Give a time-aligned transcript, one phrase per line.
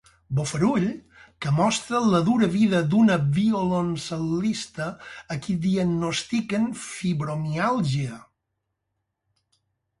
[0.37, 0.85] Bofarull
[1.45, 4.89] que mostra la dura vida d'una violoncel·lista
[5.37, 8.21] a qui diagnostiquen fibromiàlgia.